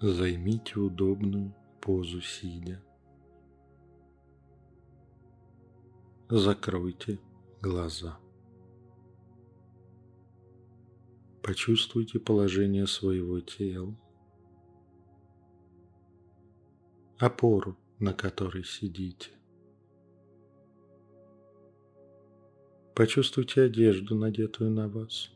Займите 0.00 0.78
удобную 0.78 1.52
позу 1.80 2.20
сидя. 2.20 2.80
Закройте 6.28 7.18
глаза. 7.60 8.16
Почувствуйте 11.42 12.20
положение 12.20 12.86
своего 12.86 13.40
тела, 13.40 13.98
опору, 17.18 17.76
на 17.98 18.12
которой 18.12 18.62
сидите. 18.62 19.30
Почувствуйте 22.94 23.62
одежду, 23.62 24.14
надетую 24.14 24.70
на 24.70 24.88
вас. 24.88 25.32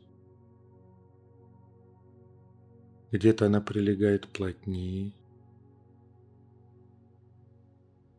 Где-то 3.13 3.45
она 3.45 3.61
прилегает 3.61 4.27
плотнее, 4.27 5.13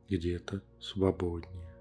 где-то 0.09 0.63
свободнее. 0.79 1.75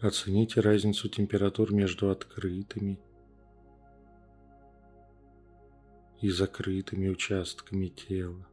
Оцените 0.00 0.60
разницу 0.60 1.08
температур 1.08 1.72
между 1.72 2.10
открытыми 2.10 2.98
и 6.20 6.28
закрытыми 6.28 7.08
участками 7.08 7.86
тела. 7.86 8.44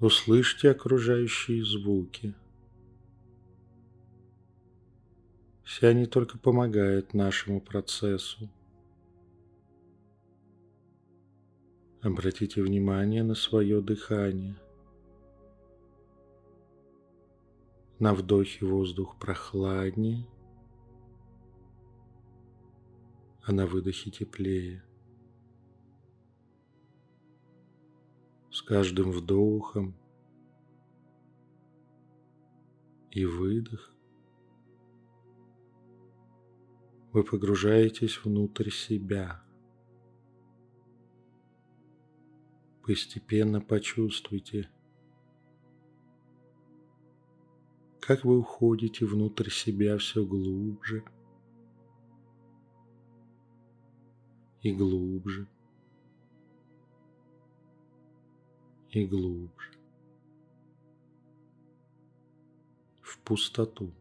Услышьте 0.00 0.72
окружающие 0.72 1.64
звуки. 1.64 2.34
Все 5.70 5.86
они 5.86 6.06
только 6.06 6.36
помогают 6.36 7.14
нашему 7.14 7.60
процессу. 7.60 8.50
Обратите 12.02 12.60
внимание 12.60 13.22
на 13.22 13.36
свое 13.36 13.80
дыхание. 13.80 14.56
На 18.00 18.14
вдохе 18.14 18.66
воздух 18.66 19.16
прохладнее, 19.20 20.26
а 23.44 23.52
на 23.52 23.64
выдохе 23.64 24.10
теплее. 24.10 24.82
С 28.50 28.60
каждым 28.60 29.12
вдохом 29.12 29.94
и 33.12 33.24
выдох 33.24 33.94
вы 37.12 37.24
погружаетесь 37.24 38.24
внутрь 38.24 38.70
себя. 38.70 39.42
Постепенно 42.82 43.60
почувствуйте, 43.60 44.70
как 48.00 48.24
вы 48.24 48.38
уходите 48.38 49.06
внутрь 49.06 49.50
себя 49.50 49.98
все 49.98 50.24
глубже 50.24 51.04
и 54.62 54.72
глубже 54.72 55.48
и 58.90 59.06
глубже 59.06 59.70
в 63.02 63.18
пустоту. 63.20 63.92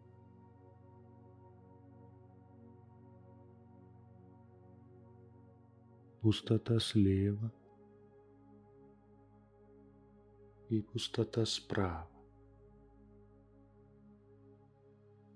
Пустота 6.29 6.79
слева 6.79 7.50
и 10.69 10.81
пустота 10.81 11.45
справа. 11.45 12.07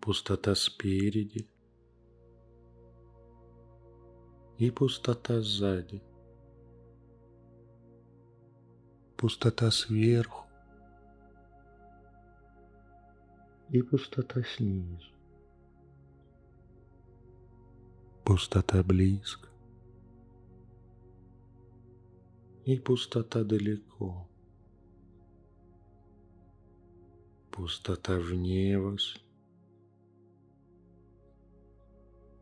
Пустота 0.01 0.53
спереди 0.55 1.47
и 4.59 4.69
пустота 4.69 5.41
сзади. 5.41 6.03
Пустота 9.17 9.71
сверху 9.71 10.45
и 13.69 13.81
пустота 13.81 14.43
снизу. 14.43 15.11
Пустота 18.23 18.83
близко 18.83 19.52
и 22.65 22.77
пустота 22.77 23.43
далеко. 23.43 24.27
Пустота 27.51 28.17
вне 28.17 28.79
вас 28.79 29.15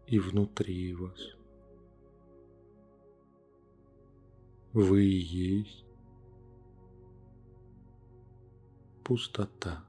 и 0.08 0.20
внутри 0.20 0.94
вас. 0.94 1.20
Вы 4.74 5.06
и 5.06 5.20
есть 5.20 5.86
пустота. 9.03 9.84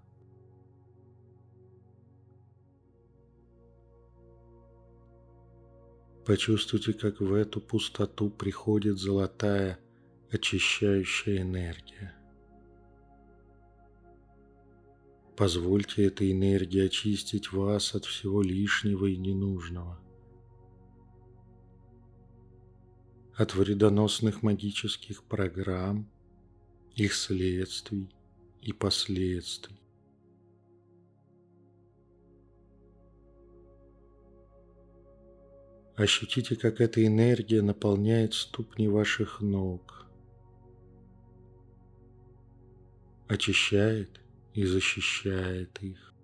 Почувствуйте, 6.24 6.92
как 6.92 7.20
в 7.20 7.34
эту 7.34 7.60
пустоту 7.60 8.30
приходит 8.30 8.98
золотая 8.98 9.81
очищающая 10.32 11.42
энергия. 11.42 12.14
Позвольте 15.36 16.06
этой 16.06 16.32
энергии 16.32 16.86
очистить 16.86 17.52
вас 17.52 17.94
от 17.94 18.06
всего 18.06 18.40
лишнего 18.42 19.06
и 19.06 19.16
ненужного. 19.16 20.00
От 23.34 23.54
вредоносных 23.54 24.42
магических 24.42 25.22
программ, 25.24 26.10
их 26.94 27.12
следствий 27.14 28.08
и 28.62 28.72
последствий. 28.72 29.78
Ощутите, 35.94 36.56
как 36.56 36.80
эта 36.80 37.06
энергия 37.06 37.60
наполняет 37.60 38.32
ступни 38.32 38.88
ваших 38.88 39.42
ног– 39.42 39.98
очищает 43.32 44.20
и 44.52 44.64
защищает 44.66 45.82
их. 45.82 46.14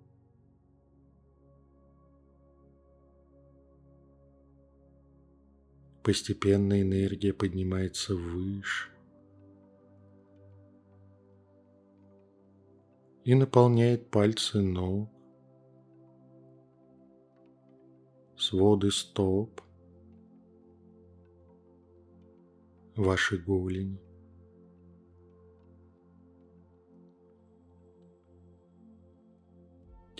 Постепенно 6.03 6.79
энергия 6.79 7.33
поднимается 7.33 8.15
выше 8.15 8.89
и 13.23 13.33
наполняет 13.33 14.11
пальцы 14.11 14.61
ног, 14.61 15.09
своды 18.37 18.91
стоп, 18.91 19.61
ваши 22.95 23.37
голени. 23.37 24.08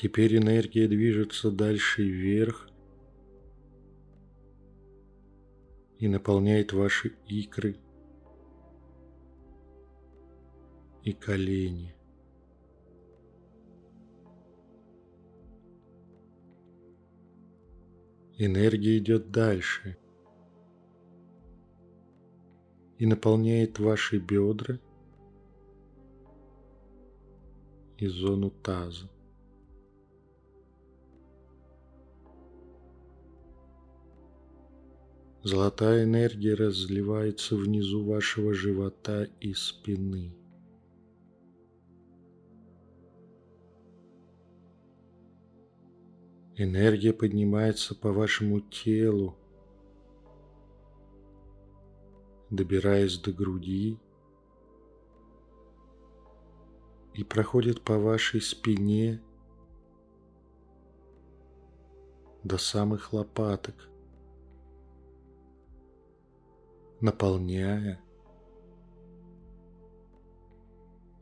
Теперь 0.02 0.38
энергия 0.38 0.88
движется 0.88 1.52
дальше 1.52 2.04
вверх 2.04 2.70
и 5.98 6.08
наполняет 6.08 6.72
ваши 6.72 7.18
икры 7.28 7.76
и 11.04 11.12
колени. 11.12 11.94
Энергия 18.38 19.00
идет 19.00 19.32
дальше 19.32 19.98
и 23.00 23.06
наполняет 23.06 23.80
ваши 23.80 24.18
бедра 24.18 24.80
и 27.98 28.08
зону 28.08 28.50
таза. 28.50 29.10
Золотая 35.50 36.04
энергия 36.04 36.54
разливается 36.54 37.56
внизу 37.56 38.06
вашего 38.06 38.54
живота 38.54 39.24
и 39.40 39.56
спины. 39.56 40.32
Энергия 46.56 47.14
поднимается 47.14 47.96
по 47.96 48.12
вашему 48.12 48.60
телу 48.60 49.36
добираясь 52.52 53.18
до 53.18 53.32
груди 53.32 53.98
и 57.16 57.24
проходит 57.24 57.82
по 57.82 57.98
вашей 57.98 58.40
спине 58.40 59.20
до 62.44 62.60
самых 62.60 63.14
лопаток, 63.14 63.90
наполняя 67.02 68.00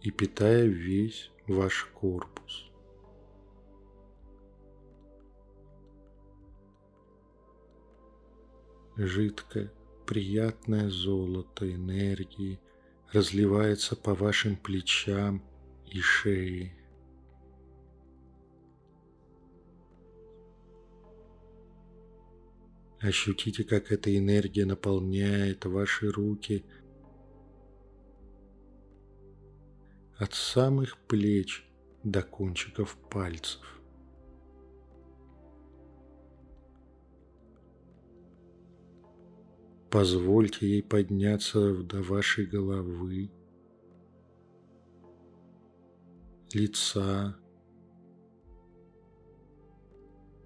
и 0.02 0.12
питая 0.12 0.66
весь 0.66 1.32
ваш 1.48 1.86
корпус. 1.94 2.72
Жидкое, 8.96 9.72
приятное 10.08 10.90
золото 10.90 11.72
энергии 11.72 12.60
разливается 13.12 13.96
по 13.96 14.16
вашим 14.16 14.56
плечам 14.56 15.44
и 15.86 16.00
шее. 16.00 16.74
Ощутите, 23.00 23.64
как 23.64 23.92
эта 23.92 24.16
энергия 24.18 24.66
наполняет 24.66 25.66
ваши 25.66 26.10
руки 26.10 26.66
от 30.18 30.34
самых 30.34 30.98
плеч 30.98 31.64
до 32.04 32.24
кончиков 32.24 32.98
пальцев. 33.12 33.62
Позвольте 39.92 40.68
ей 40.68 40.84
подняться 40.84 41.76
до 41.76 42.02
вашей 42.02 42.46
головы, 42.46 43.32
лица, 46.52 47.38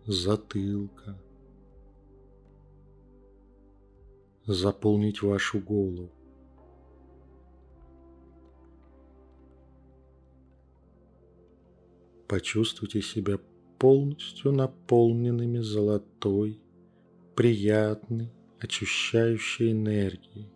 затылка, 0.06 1.18
заполнить 4.46 5.22
вашу 5.22 5.60
голову. 5.60 6.12
Почувствуйте 12.28 13.02
себя 13.02 13.40
полностью 13.78 14.52
наполненными 14.52 15.60
золотой, 15.60 16.62
приятной, 17.36 18.32
очищающей 18.60 19.72
энергией. 19.72 20.48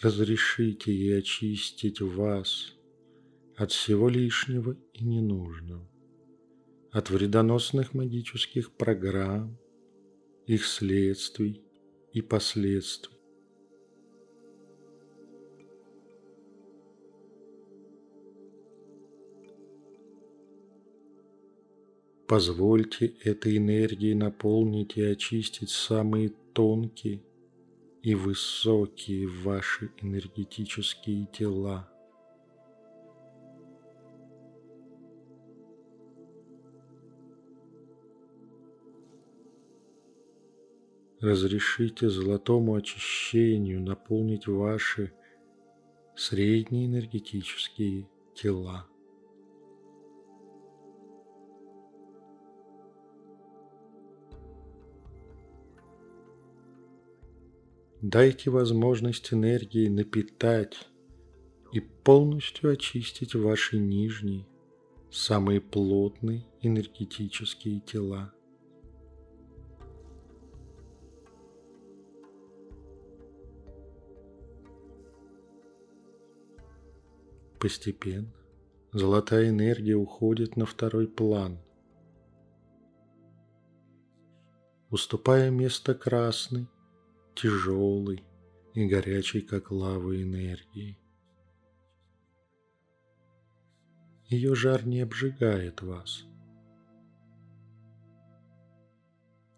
Разрешите 0.00 0.94
ей 0.94 1.18
очистить 1.18 2.00
вас 2.00 2.74
от 3.56 3.72
всего 3.72 4.08
лишнего 4.08 4.76
и 4.94 5.04
ненужного, 5.04 5.89
от 6.92 7.10
вредоносных 7.10 7.94
магических 7.94 8.72
программ, 8.72 9.56
их 10.46 10.66
следствий 10.66 11.62
и 12.12 12.20
последствий. 12.20 13.16
Позвольте 22.26 23.14
этой 23.24 23.56
энергии 23.56 24.14
наполнить 24.14 24.96
и 24.96 25.02
очистить 25.02 25.70
самые 25.70 26.28
тонкие 26.52 27.24
и 28.02 28.14
высокие 28.14 29.26
ваши 29.26 29.90
энергетические 30.00 31.26
тела. 31.26 31.90
Разрешите 41.20 42.08
золотому 42.08 42.74
очищению 42.74 43.82
наполнить 43.82 44.46
ваши 44.46 45.12
средние 46.16 46.86
энергетические 46.86 48.08
тела. 48.34 48.86
Дайте 58.00 58.48
возможность 58.48 59.34
энергии 59.34 59.88
напитать 59.88 60.88
и 61.70 61.80
полностью 61.80 62.72
очистить 62.72 63.34
ваши 63.34 63.78
нижние, 63.78 64.46
самые 65.10 65.60
плотные 65.60 66.46
энергетические 66.62 67.80
тела. 67.80 68.32
Постепенно 77.60 78.32
золотая 78.90 79.50
энергия 79.50 79.94
уходит 79.94 80.56
на 80.56 80.64
второй 80.64 81.06
план, 81.06 81.58
уступая 84.88 85.50
место 85.50 85.94
красной 85.94 86.68
тяжелый 87.34 88.24
и 88.72 88.86
горячий, 88.86 89.42
как 89.42 89.70
лава 89.70 90.16
энергии. 90.22 90.98
Ее 94.30 94.54
жар 94.54 94.86
не 94.86 95.02
обжигает 95.02 95.82
вас, 95.82 96.24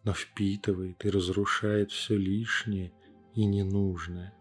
но 0.03 0.13
впитывает 0.13 1.05
и 1.05 1.09
разрушает 1.09 1.93
все 1.93 2.17
лишнее 2.17 2.93
и 3.37 3.45
ненужное. 3.45 4.35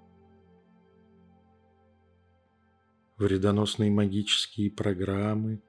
Вредоносные 3.21 3.91
магические 3.91 4.71
программы, 4.71 5.61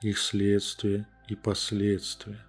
их 0.00 0.16
следствия 0.16 1.06
и 1.28 1.36
последствия. 1.36 2.42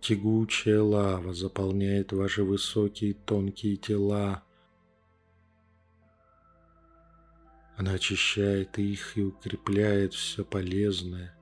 Тягучая 0.00 0.80
лава 0.80 1.34
заполняет 1.34 2.14
ваши 2.14 2.44
высокие 2.44 3.12
тонкие 3.12 3.76
тела. 3.76 4.42
Она 7.76 7.92
очищает 7.92 8.78
их 8.78 9.18
и 9.18 9.22
укрепляет 9.22 10.14
все 10.14 10.46
полезное, 10.46 11.38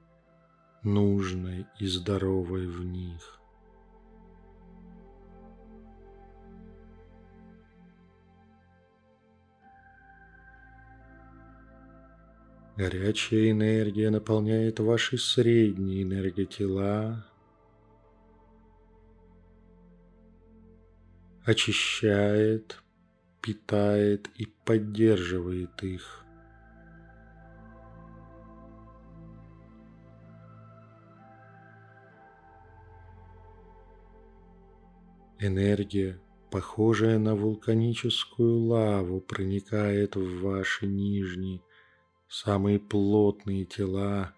нужное 0.83 1.73
и 1.78 1.87
здоровое 1.87 2.66
в 2.66 2.85
них. 2.85 3.37
Горячая 12.76 13.52
энергия 13.52 14.11
наполняет 14.11 14.80
ваши 14.80 15.16
средние 15.16 16.02
энерготела, 16.02 17.25
очищает, 21.42 22.83
питает 23.40 24.28
и 24.37 24.45
поддерживает 24.66 25.83
их. 25.83 26.26
Энергия, 35.38 36.21
похожая 36.50 37.18
на 37.18 37.35
вулканическую 37.35 38.59
лаву, 38.64 39.23
проникает 39.23 40.16
в 40.16 40.40
ваши 40.42 40.87
нижние, 40.87 41.62
самые 42.28 42.78
плотные 42.78 43.64
тела, 43.64 44.35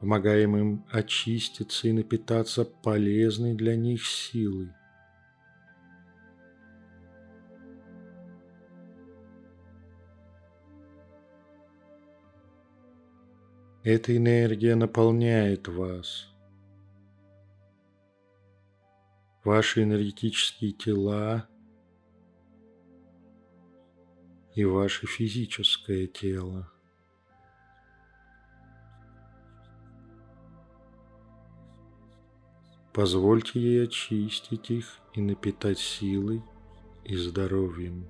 помогаем 0.00 0.56
им 0.56 0.86
очиститься 0.90 1.88
и 1.88 1.92
напитаться 1.92 2.64
полезной 2.64 3.54
для 3.54 3.76
них 3.76 4.06
силой. 4.06 4.70
Эта 13.82 14.16
энергия 14.16 14.76
наполняет 14.76 15.68
вас. 15.68 16.30
Ваши 19.44 19.82
энергетические 19.82 20.72
тела 20.72 21.46
и 24.54 24.64
ваше 24.64 25.06
физическое 25.06 26.06
тело. 26.06 26.70
Позвольте 32.92 33.60
ей 33.60 33.84
очистить 33.84 34.70
их 34.70 35.00
и 35.14 35.20
напитать 35.20 35.80
силой 35.80 36.42
и 37.02 37.16
здоровьем. 37.16 38.08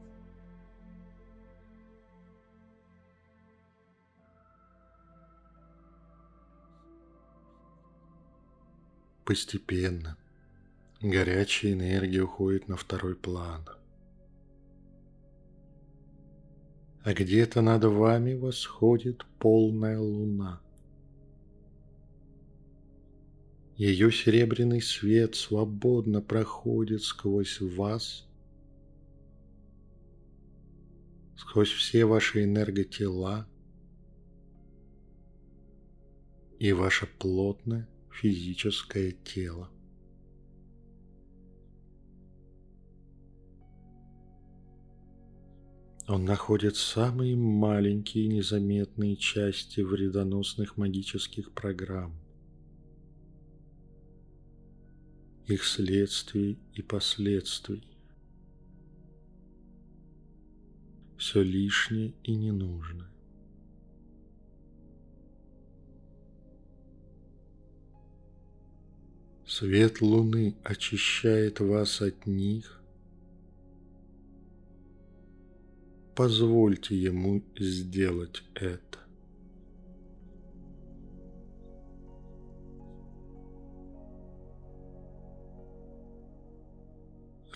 Постепенно 9.24 10.18
горячая 11.00 11.72
энергия 11.72 12.20
уходит 12.20 12.68
на 12.68 12.76
второй 12.76 13.14
план. 13.14 13.66
А 17.04 17.12
где-то 17.12 17.60
над 17.60 17.84
вами 17.84 18.32
восходит 18.32 19.26
полная 19.38 20.00
луна. 20.00 20.62
Ее 23.76 24.10
серебряный 24.10 24.80
свет 24.80 25.34
свободно 25.34 26.22
проходит 26.22 27.02
сквозь 27.02 27.60
вас, 27.60 28.26
сквозь 31.36 31.72
все 31.72 32.06
ваши 32.06 32.44
энерготела 32.44 33.46
и 36.58 36.72
ваше 36.72 37.06
плотное 37.06 37.86
физическое 38.10 39.12
тело. 39.12 39.73
Он 46.06 46.26
находит 46.26 46.76
самые 46.76 47.34
маленькие 47.34 48.28
незаметные 48.28 49.16
части 49.16 49.80
вредоносных 49.80 50.76
магических 50.76 51.50
программ, 51.52 52.14
их 55.46 55.64
следствий 55.64 56.58
и 56.74 56.82
последствий. 56.82 57.88
Все 61.16 61.42
лишнее 61.42 62.12
и 62.22 62.34
ненужное. 62.34 63.08
Свет 69.46 70.02
луны 70.02 70.54
очищает 70.64 71.60
вас 71.60 72.02
от 72.02 72.26
них. 72.26 72.83
Позвольте 76.16 76.94
ему 76.96 77.42
сделать 77.58 78.44
это. 78.54 78.98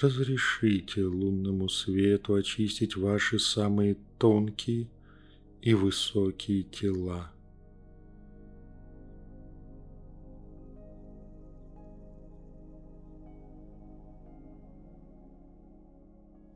Разрешите 0.00 1.04
лунному 1.04 1.68
свету 1.68 2.34
очистить 2.34 2.96
ваши 2.96 3.38
самые 3.38 3.96
тонкие 4.18 4.88
и 5.62 5.74
высокие 5.74 6.64
тела. 6.64 7.32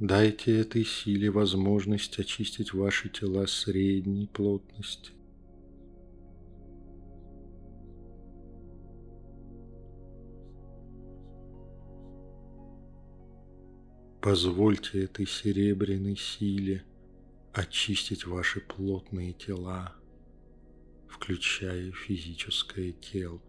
Дайте 0.04 0.58
этой 0.58 0.84
силе 0.84 1.30
возможность 1.30 2.18
очистить 2.18 2.74
ваши 2.74 3.08
тела 3.08 3.46
средней 3.46 4.26
плотности. 4.26 5.12
Позвольте 14.20 15.04
этой 15.04 15.24
серебряной 15.24 16.16
силе 16.16 16.82
очистить 17.52 18.26
ваши 18.26 18.60
плотные 18.60 19.32
тела, 19.32 19.94
включая 21.06 21.92
физическое 21.92 22.90
тело. 22.90 23.40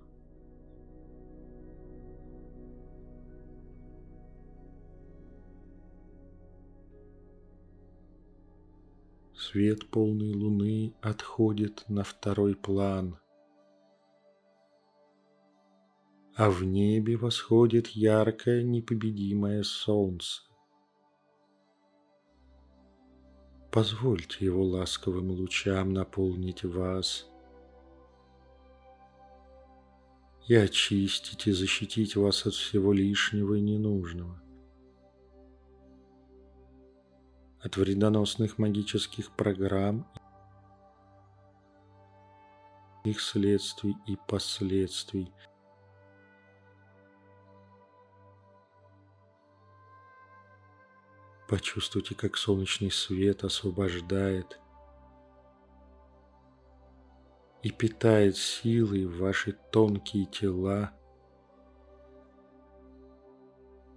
Свет 9.54 9.88
полной 9.92 10.34
луны 10.34 10.96
отходит 11.00 11.86
на 11.88 12.04
второй 12.04 12.56
план, 12.56 13.20
а 16.36 16.50
в 16.50 16.64
небе 16.64 17.18
восходит 17.18 17.90
яркое 17.90 18.64
непобедимое 18.64 19.62
солнце. 19.62 20.42
Позвольте 23.72 24.44
его 24.44 24.64
ласковым 24.64 25.30
лучам 25.30 25.94
наполнить 25.94 26.64
вас 26.64 27.28
и 30.48 30.56
очистить 30.56 31.46
и 31.46 31.52
защитить 31.52 32.16
вас 32.16 32.48
от 32.48 32.56
всего 32.56 32.92
лишнего 32.92 33.54
и 33.54 33.62
ненужного. 33.62 34.43
От 37.64 37.78
вредоносных 37.78 38.58
магических 38.58 39.32
программ, 39.32 40.06
их 43.06 43.22
следствий 43.22 43.96
и 44.06 44.18
последствий. 44.28 45.32
Почувствуйте, 51.48 52.16
как 52.16 52.36
солнечный 52.36 52.92
свет 52.92 53.44
освобождает 53.44 54.60
и 57.62 57.72
питает 57.72 58.36
силой 58.36 59.06
ваши 59.06 59.54
тонкие 59.72 60.26
тела 60.26 60.92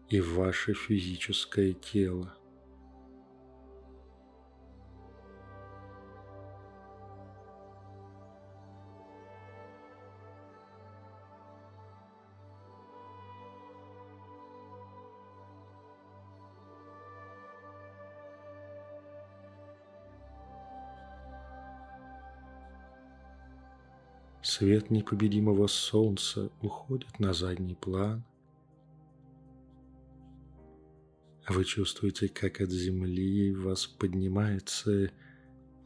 и 0.08 0.20
ваше 0.20 0.74
физическое 0.74 1.72
тело. 1.72 2.35
Свет 24.58 24.90
непобедимого 24.90 25.66
солнца 25.66 26.50
уходит 26.62 27.18
на 27.18 27.34
задний 27.34 27.74
план. 27.74 28.24
Вы 31.46 31.62
чувствуете, 31.66 32.30
как 32.30 32.62
от 32.62 32.70
земли 32.70 33.54
вас 33.54 33.86
поднимается 33.86 35.10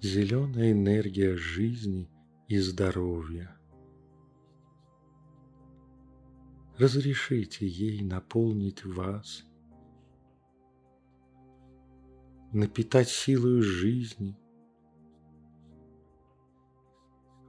зеленая 0.00 0.70
энергия 0.70 1.34
жизни 1.34 2.08
и 2.46 2.60
здоровья. 2.60 3.58
Разрешите 6.78 7.66
ей 7.66 8.02
наполнить 8.02 8.84
вас, 8.84 9.42
напитать 12.52 13.08
силою 13.08 13.64
жизни– 13.64 14.38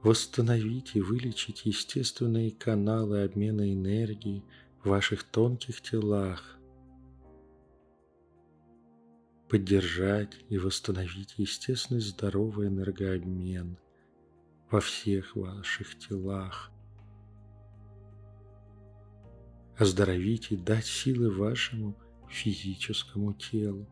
восстановить 0.02 0.96
и 0.96 1.00
вылечить 1.00 1.64
естественные 1.64 2.50
каналы 2.50 3.22
обмена 3.22 3.72
энергии 3.72 4.42
в 4.82 4.88
ваших 4.88 5.22
тонких 5.22 5.80
телах, 5.80 6.58
поддержать 9.48 10.34
и 10.48 10.58
восстановить 10.58 11.34
естественный 11.36 12.00
здоровый 12.00 12.68
энергообмен 12.68 13.78
во 14.70 14.80
всех 14.80 15.36
ваших 15.36 15.98
телах, 15.98 16.72
оздоровить 19.76 20.50
и 20.50 20.56
дать 20.56 20.86
силы 20.86 21.30
вашему 21.30 21.96
физическому 22.28 23.34
телу. 23.34 23.86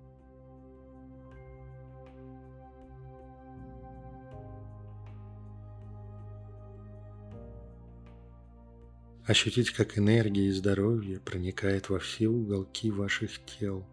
ощутить, 9.27 9.71
как 9.71 9.99
энергия 9.99 10.47
и 10.47 10.53
здоровье 10.53 11.21
проникает 11.21 11.89
во 11.89 11.99
все 11.99 12.29
уголки 12.29 12.91
ваших 12.91 13.45
тел. 13.45 13.87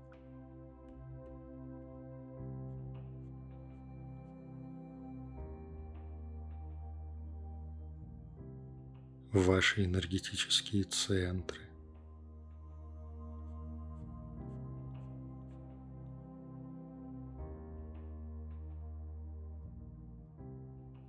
в 9.37 9.45
ваши 9.45 9.85
энергетические 9.85 10.83
центры. 10.83 11.61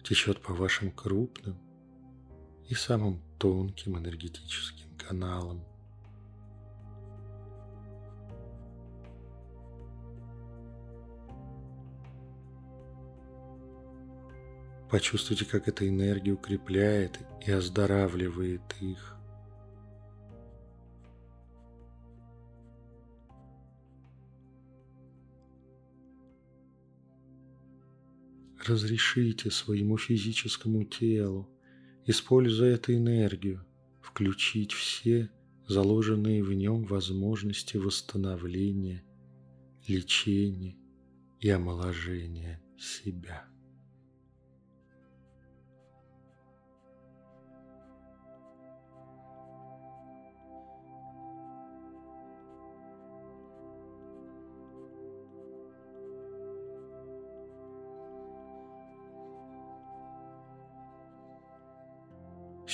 Течет 0.03 0.41
по 0.41 0.55
вашим 0.55 0.91
крупным 0.91 1.68
и 2.69 2.75
самым 2.75 3.21
тонким 3.39 3.97
энергетическим 3.97 4.89
каналам. 4.99 5.65
Почувствуйте, 14.91 15.45
как 15.45 15.69
эта 15.69 15.87
энергия 15.87 16.33
укрепляет 16.33 17.19
и 17.47 17.51
оздоравливает 17.51 18.63
их. 18.81 19.15
Разрешите 28.67 29.51
своему 29.51 29.97
физическому 29.97 30.85
телу, 30.85 31.49
используя 32.09 32.75
эту 32.75 32.95
энергию, 32.95 33.65
включить 34.01 34.73
все 34.73 35.31
заложенные 35.69 36.43
в 36.43 36.55
нем 36.55 36.85
возможности 36.87 37.77
восстановления, 37.77 39.05
лечения 39.87 40.79
и 41.39 41.51
омоложения 41.51 42.63
себя. 42.79 43.45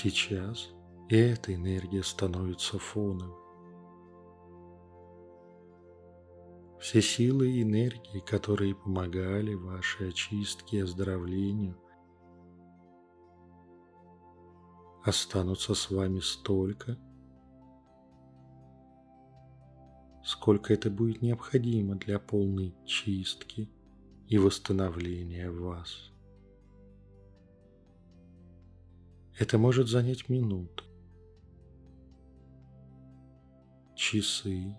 Сейчас 0.04 0.68
эта 1.08 1.54
энергия 1.54 2.02
становится 2.02 2.78
фоном. 2.78 3.32
Все 6.78 7.00
силы 7.00 7.50
и 7.50 7.62
энергии, 7.62 8.20
которые 8.20 8.74
помогали 8.74 9.54
вашей 9.54 10.10
очистке 10.10 10.76
и 10.76 10.80
оздоровлению, 10.80 11.78
останутся 15.02 15.74
с 15.74 15.90
вами 15.90 16.20
столько, 16.20 16.98
сколько 20.22 20.74
это 20.74 20.90
будет 20.90 21.22
необходимо 21.22 21.94
для 21.94 22.18
полной 22.18 22.76
чистки 22.84 23.70
и 24.28 24.36
восстановления 24.36 25.50
вас. 25.50 26.13
Это 29.36 29.58
может 29.58 29.88
занять 29.88 30.28
минуты, 30.28 30.84
часы 33.96 34.76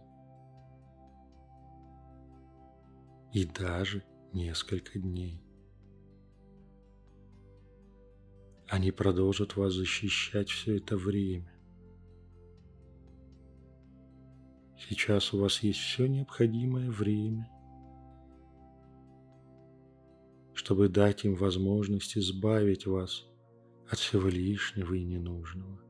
и 3.33 3.45
даже 3.45 4.01
несколько 4.31 4.97
дней. 4.97 5.41
Они 8.69 8.91
продолжат 8.91 9.57
вас 9.57 9.73
защищать 9.73 10.49
все 10.49 10.77
это 10.77 10.95
время. 10.95 11.53
Сейчас 14.87 15.33
у 15.33 15.39
вас 15.39 15.61
есть 15.63 15.79
все 15.79 16.07
необходимое 16.07 16.89
время, 16.89 17.49
чтобы 20.53 20.87
дать 20.87 21.25
им 21.25 21.35
возможность 21.35 22.17
избавить 22.17 22.87
вас 22.87 23.25
от 23.89 23.99
всего 23.99 24.27
лишнего 24.27 24.93
и 24.93 25.03
ненужного. 25.03 25.81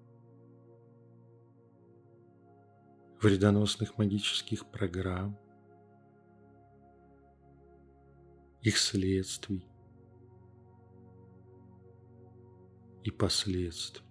Вредоносных 3.22 3.98
магических 3.98 4.70
программ, 4.70 5.40
их 8.62 8.78
следствий 8.78 9.66
и 13.04 13.12
последствий. 13.12 14.05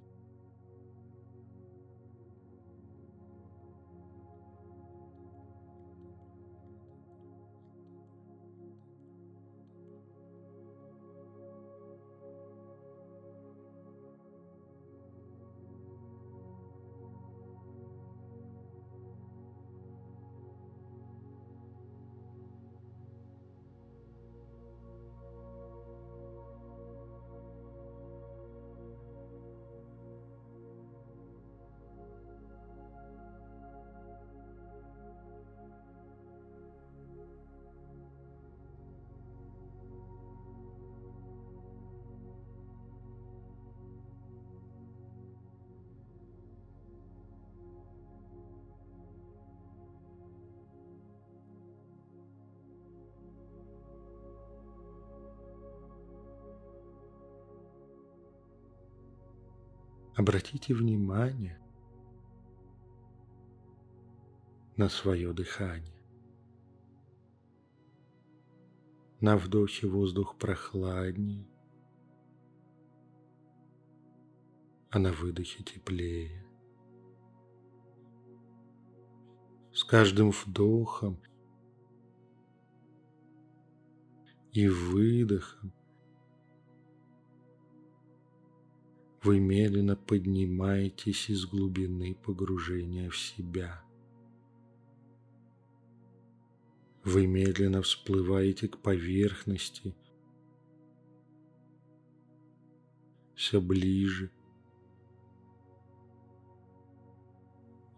Обратите 60.17 60.73
внимание 60.75 61.59
на 64.77 64.89
свое 64.89 65.33
дыхание. 65.33 66.01
На 69.21 69.37
вдохе 69.37 69.89
воздух 69.89 70.37
прохладнее, 70.37 71.49
а 74.91 75.01
на 75.01 75.13
выдохе 75.13 75.65
теплее. 75.65 76.47
С 79.73 79.83
каждым 79.83 80.31
вдохом 80.31 81.19
и 84.53 84.69
выдохом 84.69 85.73
вы 89.25 89.41
медленно 89.41 89.97
поднимаетесь 89.97 91.31
из 91.31 91.47
глубины 91.47 92.15
погружения 92.15 93.09
в 93.09 93.17
себя. 93.17 93.83
Вы 97.05 97.27
медленно 97.27 97.81
всплываете 97.81 98.69
к 98.69 98.79
поверхности, 98.79 99.95
все 103.35 103.63
ближе 103.63 104.31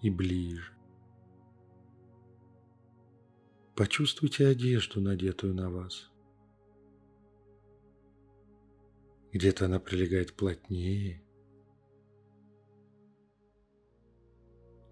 и 0.00 0.10
ближе. 0.10 0.72
Почувствуйте 3.74 4.46
одежду, 4.46 5.00
надетую 5.00 5.54
на 5.54 5.70
вас– 5.70 6.10
Где-то 9.37 9.66
она 9.66 9.79
прилегает 9.79 10.33
плотнее, 10.33 11.22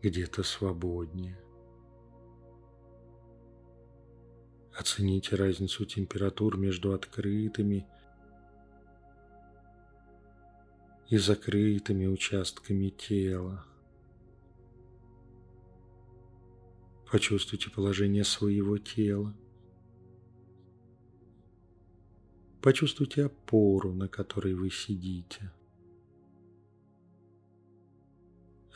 где-то 0.02 0.42
свободнее. 0.42 1.42
Оцените 4.78 5.36
разницу 5.36 5.86
температур 5.86 6.58
между 6.58 6.92
открытыми 6.92 7.88
и 11.08 11.16
закрытыми 11.16 12.04
участками 12.04 12.90
тела. 12.90 13.64
Почувствуйте 17.10 17.70
положение 17.70 18.24
своего 18.24 18.76
тела. 18.76 19.34
Почувствуйте 22.64 23.26
опору, 23.26 23.92
на 23.92 24.08
которой 24.08 24.54
вы 24.54 24.70
сидите. 24.70 25.52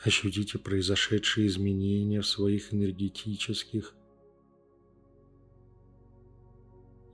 Ощутите 0.03 0.59
произошедшие 0.59 1.47
изменения 1.47 2.21
в 2.21 2.27
своих 2.27 2.71
энергетических 2.71 3.95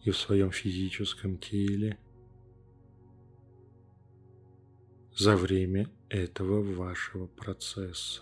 и 0.04 0.12
в 0.12 0.18
своем 0.18 0.52
физическом 0.52 1.38
теле 1.38 1.98
за 5.16 5.38
время 5.38 5.90
этого 6.10 6.62
вашего 6.62 7.28
процесса. 7.28 8.22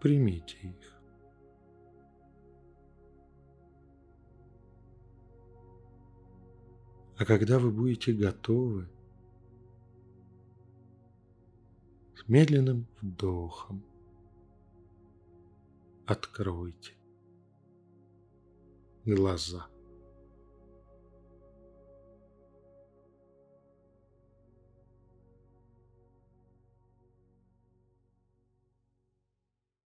Примите 0.00 0.56
их. 0.62 0.98
А 7.18 7.24
когда 7.24 7.58
вы 7.58 7.72
будете 7.72 8.12
готовы, 8.12 8.88
с 12.14 12.28
медленным 12.28 12.86
вдохом 13.00 13.82
откройте 16.06 16.94
глаза. 19.04 19.66